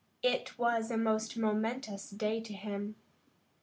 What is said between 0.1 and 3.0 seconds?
It was a most momentous day to him.